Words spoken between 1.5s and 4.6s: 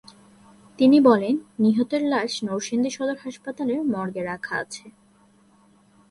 নিহতের লাশ নরসিংদী সদর হাসপাতালের মর্গে রাখা